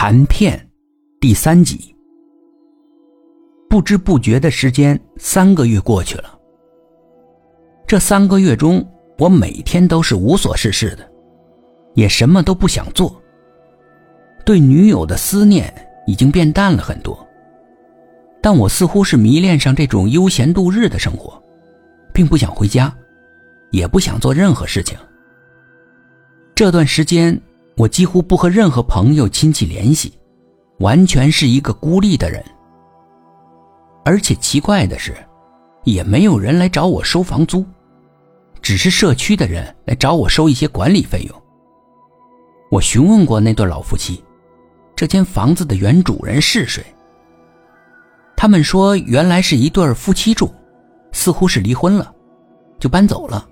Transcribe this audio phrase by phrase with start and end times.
[0.00, 0.70] 盘片，
[1.18, 1.92] 第三集。
[3.68, 6.38] 不知不觉的时间，三个月过去了。
[7.84, 8.88] 这三个月中，
[9.18, 11.04] 我每天都是无所事事的，
[11.94, 13.20] 也什么都不想做。
[14.44, 15.74] 对女友的思念
[16.06, 17.26] 已经变淡了很多，
[18.40, 21.42] 但我似乎是迷恋上这种悠闲度日的生活，
[22.14, 22.96] 并不想回家，
[23.72, 24.96] 也不想做任何事情。
[26.54, 27.36] 这段时间。
[27.78, 30.12] 我几乎不和任何朋友亲戚联系，
[30.80, 32.44] 完全是一个孤立的人。
[34.04, 35.16] 而且奇怪的是，
[35.84, 37.64] 也没有人来找我收房租，
[38.60, 41.42] 只是社区的人来找我收一些管理费用。
[42.68, 44.24] 我询问过那对老夫妻，
[44.96, 46.84] 这间房子的原主人是谁？
[48.36, 50.52] 他们说原来是一对夫妻住，
[51.12, 52.12] 似乎是离婚了，
[52.80, 53.48] 就搬走了。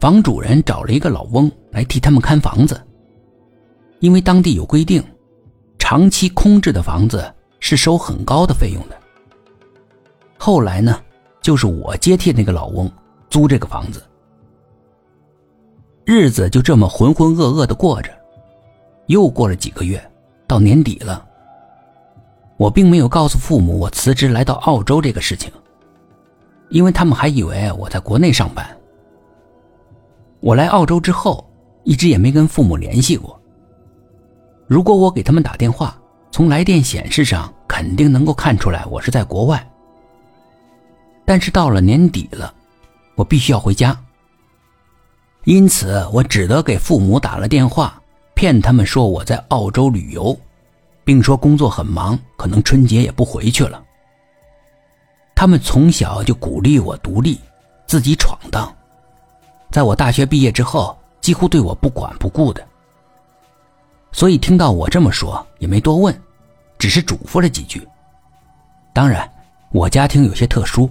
[0.00, 2.80] 房主人找了一个老翁来替他们看房子。
[4.00, 5.02] 因为当地有规定，
[5.78, 8.96] 长期空置的房子是收很高的费用的。
[10.36, 11.00] 后来呢，
[11.40, 12.90] 就是我接替那个老翁
[13.28, 14.02] 租这个房子，
[16.04, 18.10] 日子就这么浑浑噩噩的过着。
[19.06, 20.00] 又过了几个月，
[20.46, 21.26] 到年底了，
[22.56, 25.50] 我并没有告诉父母我辞职来到澳洲这个事情，
[26.68, 28.64] 因为他们还以为我在国内上班。
[30.40, 31.50] 我来澳洲之后，
[31.84, 33.37] 一直也没跟父母联系过。
[34.68, 35.96] 如果我给他们打电话，
[36.30, 39.66] 从来电显示上肯定能够看出来我是在国外。
[41.24, 42.52] 但是到了年底了，
[43.14, 43.98] 我必须要回家，
[45.44, 47.98] 因此我只得给父母打了电话，
[48.34, 50.38] 骗他们说我在澳洲旅游，
[51.02, 53.82] 并说工作很忙，可能春节也不回去了。
[55.34, 57.40] 他们从小就鼓励我独立，
[57.86, 58.70] 自己闯荡，
[59.70, 62.67] 在我大学毕业之后，几乎对我不管不顾的。
[64.18, 66.12] 所以听到我这么说，也没多问，
[66.76, 67.86] 只是嘱咐了几句。
[68.92, 69.30] 当然，
[69.70, 70.90] 我家庭有些特殊，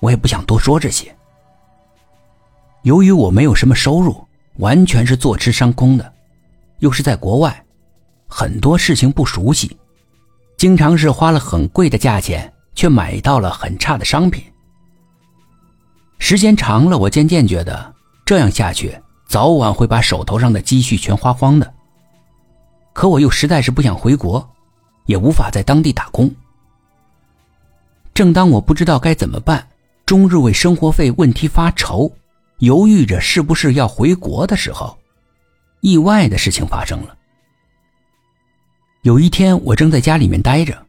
[0.00, 1.14] 我也不想多说这些。
[2.80, 6.12] 由于我没有什么收入，完全是坐吃山空的，
[6.78, 7.62] 又是在国外，
[8.26, 9.76] 很多事情不熟悉，
[10.56, 14.42] 经常是花了很贵的价钱，却买到了很差的商品。
[16.18, 17.94] 时间长了，我渐渐觉得
[18.24, 21.74] 这样下去，早晚会把手头上的积蓄全花光的。
[22.92, 24.46] 可我又实在是不想回国，
[25.06, 26.30] 也无法在当地打工。
[28.14, 29.66] 正当我不知道该怎么办，
[30.04, 32.12] 终日为生活费问题发愁，
[32.58, 34.98] 犹豫着是不是要回国的时候，
[35.80, 37.16] 意外的事情发生了。
[39.02, 40.86] 有一天，我正在家里面待着，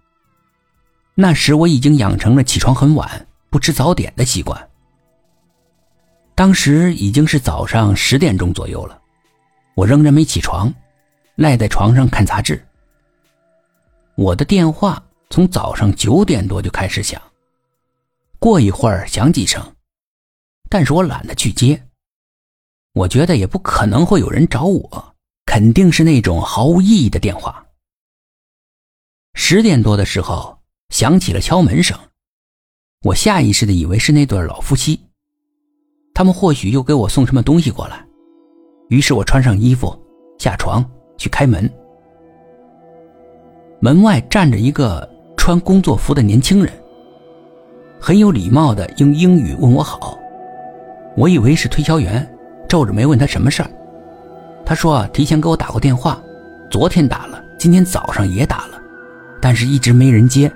[1.15, 4.69] 那时我已经养成了起床很晚、不吃早点的习惯。
[6.35, 8.99] 当时已经是早上十点钟左右了，
[9.75, 10.71] 我仍然没起床。
[11.35, 12.63] 赖在床上看杂志。
[14.16, 17.19] 我的电话从早上九点多就开始响，
[18.38, 19.75] 过一会儿响几声，
[20.69, 21.83] 但是我懒得去接。
[22.94, 27.65] 我觉得也不可能会有人找我，肯定是那种毫无意义的电话。
[29.33, 31.97] 十点多的时候响起了敲门声，
[33.01, 35.01] 我下意识的以为是那对老夫妻，
[36.13, 38.05] 他们或许又给我送什么东西过来。
[38.89, 40.00] 于是我穿上衣服
[40.38, 40.88] 下床。
[41.18, 41.69] 去开门，
[43.79, 45.07] 门外站着一个
[45.38, 46.72] 穿工作服的年轻人，
[48.00, 50.18] 很有礼貌的用英语问我好。
[51.16, 52.28] 我以为是推销员，
[52.68, 53.69] 皱着眉问他什么事儿。
[54.66, 56.22] 他说提前给我打过电话，
[56.69, 58.81] 昨天打了，今天早上也打了，
[59.41, 60.51] 但是一直没人接，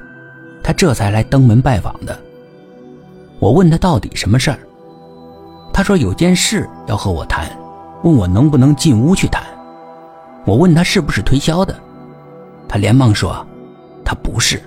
[0.63, 2.18] 他这才来登门拜访的。
[3.39, 4.59] 我问他到底什么事儿，
[5.72, 7.47] 他说有件事要和我谈，
[8.03, 9.44] 问我能不能进屋去谈。
[10.47, 11.77] 我问他是不是推销的，
[12.69, 13.45] 他连忙说，
[14.05, 14.63] 他不是。